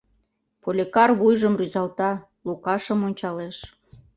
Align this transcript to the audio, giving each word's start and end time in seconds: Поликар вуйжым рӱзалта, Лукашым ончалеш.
Поликар 0.61 1.09
вуйжым 1.19 1.53
рӱзалта, 1.59 2.11
Лукашым 2.47 2.99
ончалеш. 3.07 3.57